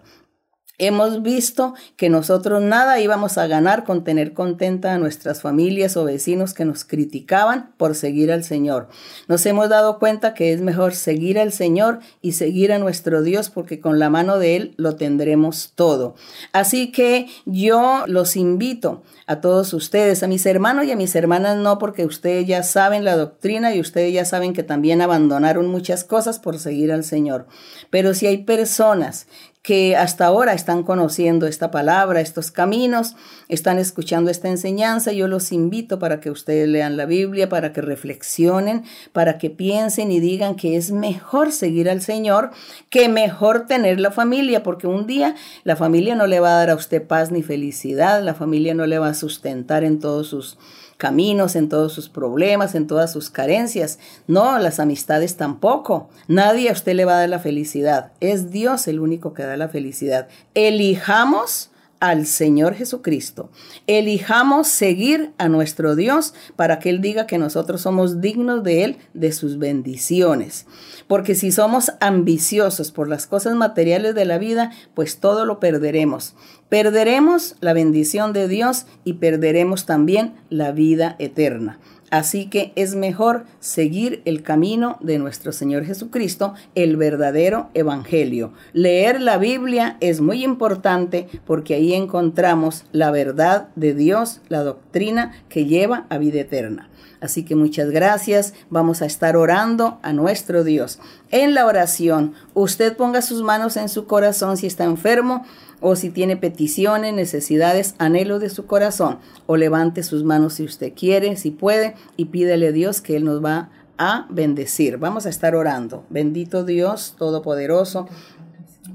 Hemos 0.79 1.23
visto 1.23 1.73
que 1.97 2.11
nosotros 2.11 2.61
nada 2.63 3.01
íbamos 3.01 3.39
a 3.39 3.47
ganar 3.47 3.85
con 3.85 4.05
tener 4.05 4.35
contenta 4.35 4.93
a 4.93 4.99
nuestras 4.99 5.41
familias 5.41 5.97
o 5.97 6.05
vecinos 6.05 6.53
que 6.53 6.67
nos 6.67 6.85
criticaban 6.85 7.73
por 7.79 7.95
seguir 7.95 8.31
al 8.31 8.45
Señor. 8.45 8.89
Nos 9.27 9.47
hemos 9.47 9.71
dado 9.71 9.99
cuenta 9.99 10.35
que 10.35 10.53
es 10.53 10.61
mejor 10.61 10.95
seguir 10.95 11.39
al 11.39 11.53
Señor 11.53 12.01
y 12.21 12.33
seguir 12.33 12.73
a 12.73 12.79
nuestro 12.79 13.23
Dios 13.23 13.49
porque 13.49 13.81
con 13.81 13.99
la 13.99 14.11
mano 14.11 14.39
de 14.39 14.57
Él 14.57 14.75
lo 14.77 14.97
tendremos 14.97 15.73
todo. 15.75 16.15
Así 16.53 16.93
que 16.93 17.27
yo 17.47 18.05
los 18.07 18.37
invito 18.37 19.03
a 19.27 19.41
todos 19.41 19.73
ustedes, 19.73 20.23
a 20.23 20.29
mis 20.29 20.45
hermanos 20.45 20.85
y 20.85 20.93
a 20.93 20.97
mis 20.97 21.17
hermanas 21.17 21.57
no, 21.57 21.79
porque 21.79 22.05
ustedes 22.05 22.47
ya 22.47 22.63
saben 22.63 23.03
la 23.03 23.17
doctrina 23.17 23.75
y 23.75 23.81
ustedes 23.81 24.13
ya 24.13 24.27
saben 24.27 24.53
que 24.53 24.63
también 24.63 25.01
abandonaron 25.01 25.69
muchas 25.69 26.05
cosas 26.05 26.39
por 26.39 26.59
seguir 26.59 26.93
al 26.93 27.03
Señor. 27.03 27.47
Pero 27.89 28.13
si 28.13 28.27
hay 28.27 28.39
personas 28.39 29.27
que 29.67 29.97
hasta 29.97 30.27
ahora 30.27 30.53
están 30.53 30.85
conociendo 30.85 31.49
esta 31.49 31.73
palabra, 31.73 32.21
estos 32.21 32.53
caminos, 32.53 33.17
están 33.49 33.81
escuchando 33.81 34.31
esta 34.31 34.49
enseñanza. 34.49 35.11
Yo 35.11 35.27
los 35.27 35.51
invito 35.51 35.99
para 35.99 36.21
que 36.21 36.31
ustedes 36.31 36.69
lean 36.69 36.97
la 36.97 37.05
Biblia, 37.05 37.49
para 37.49 37.73
que 37.73 37.81
reflexionen, 37.81 38.85
para 39.13 39.39
que 39.39 39.51
piensen 39.51 40.13
y 40.13 40.21
digan 40.21 40.55
que 40.55 40.77
es 40.77 40.93
mejor 40.93 41.51
seguir 41.51 41.91
al 41.91 42.01
Señor 42.01 42.53
que 42.91 43.09
mejor 43.09 43.67
tener 43.67 43.99
la 43.99 44.13
familia, 44.13 44.63
porque 44.63 44.87
un 44.87 45.09
día 45.09 45.35
la 45.65 45.75
familia 45.75 46.15
no 46.15 46.29
le 46.29 46.39
va 46.39 46.51
a 46.51 46.59
dar 46.59 46.71
a 46.71 46.77
usted 46.77 47.05
paz 47.05 47.33
ni 47.33 47.43
felicidad, 47.43 48.23
la 48.23 48.35
familia 48.35 48.73
no 48.73 48.87
le 48.87 49.01
va 49.01 49.09
a 49.09 49.15
sustentar 49.15 49.83
en 49.83 49.99
todos 49.99 50.29
sus 50.29 50.59
caminos, 50.97 51.57
en 51.57 51.69
todos 51.69 51.93
sus 51.93 52.09
problemas, 52.09 52.75
en 52.75 52.87
todas 52.87 53.13
sus 53.13 53.31
carencias. 53.31 53.99
No, 54.27 54.59
las 54.59 54.81
amistades 54.81 55.37
tampoco. 55.37 56.09
Nadie 56.29 56.71
a 56.71 56.73
usted 56.73 56.95
le 56.95 57.05
va 57.05 57.17
a 57.17 57.21
dar 57.21 57.29
la 57.29 57.39
felicidad. 57.39 58.13
Es 58.21 58.51
Dios 58.51 58.89
el 58.89 59.01
único 59.01 59.35
que 59.35 59.43
da 59.43 59.57
la 59.57 59.69
felicidad. 59.69 60.29
Elijamos 60.55 61.71
al 62.01 62.27
Señor 62.27 62.75
Jesucristo. 62.75 63.51
Elijamos 63.87 64.69
seguir 64.69 65.33
a 65.39 65.49
nuestro 65.49 65.97
Dios 65.97 66.35
para 66.57 66.79
que 66.79 66.91
Él 66.91 67.01
diga 67.01 67.27
que 67.27 67.39
nosotros 67.39 67.81
somos 67.81 68.21
dignos 68.21 68.63
de 68.63 68.85
Él, 68.85 68.97
de 69.15 69.33
sus 69.33 69.59
bendiciones. 69.59 70.67
Porque 71.07 71.35
si 71.35 71.53
somos 71.53 71.93
ambiciosos 72.01 72.91
por 72.93 73.09
las 73.09 73.27
cosas 73.27 73.55
materiales 73.55 74.15
de 74.15 74.25
la 74.25 74.39
vida, 74.39 74.73
pues 74.95 75.19
todo 75.19 75.45
lo 75.45 75.61
perderemos. 75.61 76.35
Perderemos 76.69 77.57
la 77.61 77.73
bendición 77.73 78.33
de 78.33 78.49
Dios 78.49 78.87
y 79.05 79.15
perderemos 79.15 79.87
también 79.87 80.35
la 80.51 80.73
vida 80.73 81.17
eterna. 81.19 81.79
Así 82.11 82.47
que 82.47 82.73
es 82.77 82.95
mejor 82.95 83.47
seguir 83.59 84.23
el 84.25 84.43
camino 84.43 84.97
de 85.01 85.19
nuestro 85.19 85.53
Señor 85.53 85.85
Jesucristo, 85.85 86.55
el 86.75 86.97
verdadero 86.97 87.69
Evangelio. 87.75 88.53
Leer 88.73 89.21
la 89.21 89.39
Biblia 89.39 89.97
es 90.01 90.21
muy 90.21 90.45
importante 90.45 91.27
porque 91.45 91.75
ahí 91.75 91.95
encontramos 91.95 92.85
la 92.93 93.11
verdad 93.11 93.69
de 93.75 93.95
Dios, 93.95 94.41
la 94.49 94.63
doctrina 94.63 95.33
que 95.49 95.65
lleva 95.65 96.07
a 96.09 96.19
vida 96.19 96.41
eterna. 96.41 96.91
Así 97.21 97.45
que 97.45 97.57
muchas 97.57 97.91
gracias. 97.91 98.55
Vamos 98.71 99.03
a 99.03 99.07
estar 99.07 99.37
orando 99.37 99.99
a 100.03 100.13
nuestro 100.13 100.65
Dios. 100.65 101.01
En 101.31 101.55
la 101.55 101.67
oración, 101.67 102.35
usted 102.55 102.97
ponga 102.97 103.23
sus 103.23 103.43
manos 103.43 103.77
en 103.77 103.89
su 103.89 104.07
corazón 104.07 104.57
si 104.57 104.67
está 104.67 104.85
enfermo 104.85 105.45
o 105.81 105.97
si 105.97 106.11
tiene 106.11 106.37
peticiones, 106.37 107.15
necesidades, 107.15 107.95
anhelos 107.99 108.41
de 108.41 108.51
su 108.51 108.67
corazón, 108.67 109.19
o 109.47 109.57
levante 109.57 110.03
sus 110.03 110.25
manos 110.25 110.55
si 110.55 110.65
usted 110.65 110.93
quiere, 110.95 111.37
si 111.37 111.51
puede, 111.51 111.95
y 112.17 112.27
pídele 112.27 112.69
a 112.69 112.73
Dios 112.73 113.01
que 113.01 113.17
Él 113.17 113.25
nos 113.25 113.45
va 113.45 113.71
a 113.99 114.27
bendecir. 114.31 114.99
Vamos 114.99 115.27
a 115.27 115.31
estar 115.31 115.55
orando. 115.55 116.05
Bendito 116.11 116.65
Dios 116.65 117.15
Todopoderoso. 117.19 118.09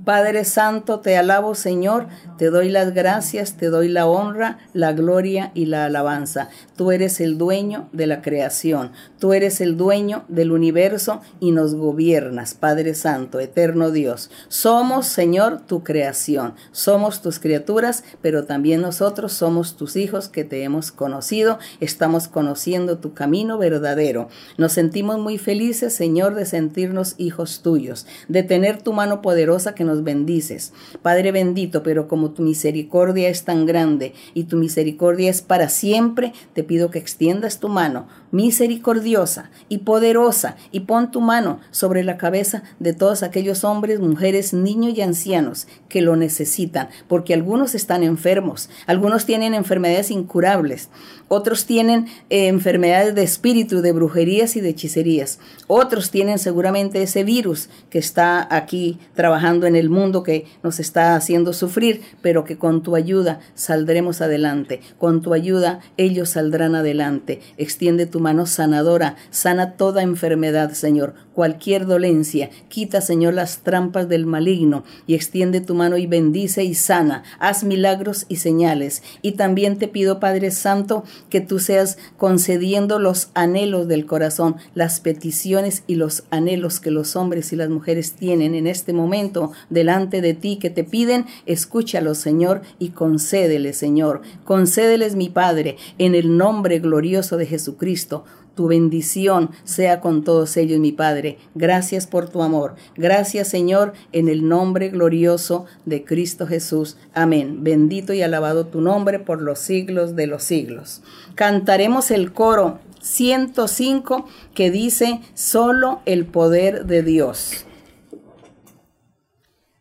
Padre 0.06 0.46
Santo, 0.46 1.00
te 1.00 1.15
alabo 1.17 1.54
Señor, 1.54 2.08
te 2.38 2.50
doy 2.50 2.70
las 2.70 2.94
gracias, 2.94 3.58
te 3.58 3.67
doy 3.67 3.88
la 3.88 4.08
honra, 4.08 4.58
la 4.74 4.94
gloria 4.94 5.52
y 5.54 5.65
la 5.65 5.86
alabanza. 5.86 6.50
Tú 6.82 6.89
eres 6.89 7.22
el 7.22 7.38
dueño 7.38 7.89
de 7.91 8.08
la 8.08 8.24
creación, 8.24 8.91
tú 9.20 9.34
eres 9.34 9.62
el 9.62 9.78
dueño 9.78 10.26
del 10.30 10.52
universo 10.52 11.22
y 11.39 11.52
nos 11.52 11.76
gobiernas, 11.76 12.56
Padre 12.56 12.96
Santo, 12.96 13.39
eterno 13.39 13.91
Dios. 13.91 14.32
Somos, 14.48 15.06
Señor, 15.06 15.62
tu 15.62 15.84
creación, 15.84 16.56
somos 16.72 17.22
tus 17.22 17.38
criaturas, 17.38 18.04
pero 18.24 18.46
también 18.46 18.82
nosotros 18.82 19.32
somos 19.32 19.78
tus 19.78 19.96
hijos 19.96 20.28
que 20.28 20.44
te 20.44 20.63
hemos 20.63 20.91
conocido, 20.91 21.60
estamos 21.82 22.28
conociendo 22.28 22.98
tu 22.98 23.13
camino 23.13 23.60
verdadero. 23.60 24.30
Nos 24.58 24.72
sentimos 24.72 25.20
muy 25.20 25.38
felices, 25.38 25.94
Señor, 25.94 26.34
de 26.34 26.48
sentirnos 26.48 27.13
hijos 27.20 27.62
tuyos, 27.62 28.08
de 28.28 28.41
tener 28.41 28.82
tu 28.82 28.91
mano 28.91 29.22
poderosa 29.22 29.76
que 29.76 29.84
nos 29.84 30.04
bendices. 30.04 30.74
Padre 31.04 31.32
bendito, 31.32 31.84
pero 31.84 32.08
como 32.08 32.32
tu 32.32 32.41
misericordia 32.41 33.30
es 33.30 33.44
tan 33.44 33.67
grande 33.67 34.15
y 34.34 34.46
tu 34.46 34.58
misericordia 34.58 35.30
es 35.30 35.44
para 35.44 35.70
siempre, 35.70 36.34
te 36.56 36.71
pido 36.72 36.90
que 36.90 37.00
extiendas 37.00 37.60
tu 37.60 37.68
mano 37.68 38.08
misericordiosa 38.32 39.50
y 39.68 39.80
poderosa 39.80 40.56
y 40.72 40.82
pon 40.82 41.12
tu 41.12 41.20
mano 41.20 41.60
sobre 41.72 42.02
la 42.04 42.18
cabeza 42.18 42.64
de 42.80 42.94
todos 42.94 43.24
aquellos 43.24 43.66
hombres, 43.66 44.00
mujeres, 44.00 44.54
niños 44.54 44.98
y 44.98 45.02
ancianos 45.02 45.68
que 45.90 46.02
lo 46.02 46.16
necesitan, 46.16 46.88
porque 47.10 47.34
algunos 47.34 47.76
están 47.76 48.04
enfermos, 48.04 48.70
algunos 48.88 49.26
tienen 49.26 49.54
enfermedades 49.54 50.12
incurables, 50.12 50.90
otros 51.28 51.66
tienen 51.66 52.08
eh, 52.30 52.48
enfermedades 52.48 53.16
de 53.16 53.24
espíritu, 53.24 53.82
de 53.82 53.92
brujerías 53.92 54.56
y 54.56 54.62
de 54.62 54.70
hechicerías, 54.70 55.40
otros 55.68 56.10
tienen 56.10 56.40
seguramente 56.40 57.02
ese 57.02 57.26
virus 57.26 57.70
que 57.90 58.00
está 58.00 58.48
aquí 58.50 58.98
trabajando 59.14 59.68
en 59.68 59.76
el 59.76 59.90
mundo, 59.90 60.24
que 60.24 60.46
nos 60.64 60.80
está 60.80 61.16
haciendo 61.16 61.52
sufrir, 61.52 62.02
pero 62.22 62.46
que 62.46 62.58
con 62.58 62.82
tu 62.82 62.96
ayuda 62.96 63.42
saldremos 63.56 64.22
adelante, 64.22 64.80
con 64.98 65.22
tu 65.22 65.34
ayuda 65.34 65.82
ellos 65.98 66.30
saldrán 66.30 66.61
adelante. 66.63 67.41
Extiende 67.58 68.06
tu 68.06 68.19
mano 68.19 68.45
sanadora, 68.45 69.15
sana 69.32 69.74
toda 69.74 70.04
enfermedad, 70.04 70.71
Señor, 70.74 71.15
cualquier 71.34 71.86
dolencia, 71.86 72.50
quita, 72.69 73.02
Señor, 73.02 73.34
las 73.34 73.60
trampas 73.60 74.10
del 74.10 74.26
maligno 74.26 74.84
y 75.08 75.15
extiende 75.15 75.62
tu 75.62 75.76
mano 75.76 75.97
y 75.97 76.06
bendice 76.06 76.63
y 76.63 76.76
sana, 76.76 77.24
haz 77.39 77.63
milagros 77.63 78.26
y 78.28 78.38
señales. 78.38 79.02
Y 79.21 79.34
también 79.34 79.78
te 79.78 79.88
pido, 79.88 80.19
Padre 80.19 80.52
Santo, 80.52 81.04
que 81.30 81.41
tú 81.41 81.60
seas 81.60 81.97
concediendo 82.17 83.00
los 83.00 83.30
anhelos 83.34 83.88
del 83.88 84.06
corazón, 84.06 84.58
las 84.76 85.00
peticiones 85.00 85.84
y 85.88 85.95
los 85.95 86.24
anhelos 86.30 86.80
que 86.80 86.91
los 86.91 87.15
hombres 87.15 87.54
y 87.54 87.56
las 87.56 87.69
mujeres 87.69 88.13
tienen 88.13 88.56
en 88.56 88.67
este 88.67 88.93
momento 88.93 89.52
delante 89.69 90.21
de 90.21 90.34
ti 90.34 90.58
que 90.58 90.69
te 90.69 90.84
piden, 90.84 91.26
escúchalos, 91.45 92.17
Señor, 92.17 92.62
y 92.80 92.89
concédeles, 92.89 93.78
Señor. 93.78 94.21
Concédeles, 94.43 95.15
mi 95.15 95.30
Padre, 95.30 95.78
en 95.97 96.15
el 96.15 96.38
glorioso 96.80 97.38
de 97.38 97.46
Jesucristo. 97.46 98.26
Tu 98.56 98.68
bendición 98.68 99.52
sea 99.64 100.02
con 100.02 100.24
todos 100.24 100.58
ellos, 100.58 100.80
mi 100.80 100.92
Padre. 100.92 101.38
Gracias 101.56 102.06
por 102.06 102.30
tu 102.30 102.42
amor. 102.42 102.76
Gracias, 102.96 103.48
Señor, 103.48 103.94
en 104.12 104.28
el 104.28 104.48
nombre 104.48 104.90
glorioso 104.90 105.66
de 105.86 106.04
Cristo 106.04 106.48
Jesús. 106.48 106.98
Amén. 107.14 107.64
Bendito 107.64 108.14
y 108.14 108.22
alabado 108.22 108.66
tu 108.66 108.82
nombre 108.82 109.20
por 109.20 109.42
los 109.42 109.60
siglos 109.60 110.16
de 110.16 110.28
los 110.28 110.44
siglos. 110.44 111.02
Cantaremos 111.36 112.12
el 112.12 112.34
coro 112.34 112.80
105 113.02 114.26
que 114.54 114.70
dice, 114.70 115.22
solo 115.34 116.02
el 116.06 116.26
poder 116.26 116.86
de 116.86 117.04
Dios. 117.04 117.66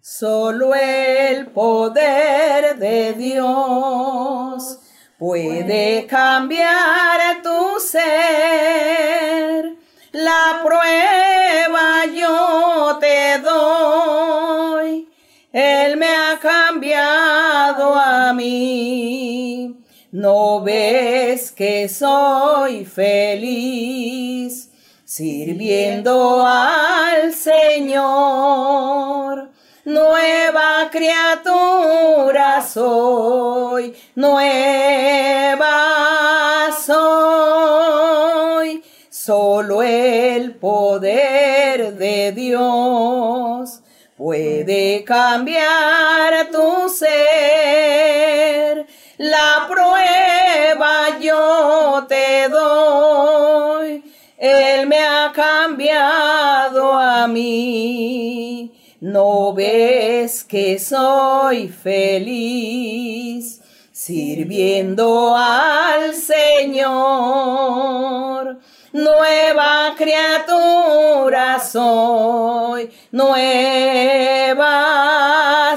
Solo 0.01 0.75
el 0.75 1.47
poder 1.47 2.79
de 2.79 3.15
Dios 3.15 4.79
puede 5.21 6.07
cambiar 6.07 7.43
tu 7.43 7.79
ser. 7.79 9.77
La 10.13 10.63
prueba 10.65 12.07
yo 12.07 12.99
te 12.99 13.39
doy. 13.39 15.07
Él 15.53 15.99
me 15.99 16.09
ha 16.09 16.39
cambiado 16.41 17.95
a 17.95 18.33
mí. 18.33 19.77
No 20.11 20.63
ves 20.63 21.53
que 21.53 21.87
soy 21.89 22.87
feliz 22.87 24.71
sirviendo 25.05 26.45
al 26.47 27.35
Señor. 27.35 28.71
Nueva 29.87 30.91
criatura 30.91 32.61
soy, 32.61 33.97
nueva 34.15 35.71
soy. 36.87 38.85
Solo 39.09 39.83
el 39.83 40.55
poder 40.57 41.95
de 41.95 42.33
Dios 42.33 43.81
puede 44.19 45.03
cambiar 45.05 46.51
tu 46.53 46.91
ser. 46.91 48.87
La 49.17 49.67
prueba 49.67 51.19
yo 51.21 52.05
te 52.07 52.51
doy. 52.51 54.05
Él 54.37 54.87
me 54.87 54.99
ha 54.99 55.33
cambiado 55.35 56.93
a 56.93 57.27
mí. 57.27 58.70
¿No 59.01 59.55
ves 59.55 60.45
que 60.45 60.79
soy 60.79 61.69
feliz 61.69 63.63
sirviendo 63.91 65.35
al 65.35 66.15
Señor? 66.15 67.41
Nueva 68.93 69.95
criatura 69.97 71.61
soy, 71.61 72.91
nueva 73.11 74.69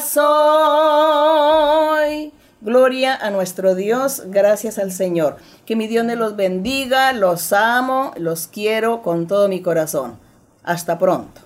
soy. 0.01 1.53
Gloria 2.59 3.15
a 3.15 3.29
nuestro 3.29 3.73
Dios, 3.73 4.23
gracias 4.25 4.77
al 4.77 4.91
Señor. 4.91 5.37
Que 5.65 5.77
mi 5.77 5.87
Dios 5.87 6.03
me 6.03 6.17
los 6.17 6.35
bendiga, 6.35 7.13
los 7.13 7.53
amo, 7.53 8.11
los 8.17 8.47
quiero 8.47 9.01
con 9.01 9.27
todo 9.27 9.47
mi 9.47 9.61
corazón. 9.61 10.19
Hasta 10.63 10.99
pronto. 10.99 11.42